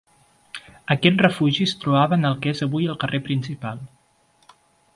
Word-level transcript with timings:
Aquest 0.95 1.19
refugi 1.25 1.67
es 1.69 1.75
trobava 1.83 2.17
en 2.19 2.29
el 2.31 2.39
que 2.45 2.53
és 2.55 2.65
avui 2.67 2.89
el 2.95 2.99
carrer 3.05 3.21
principal. 3.29 3.85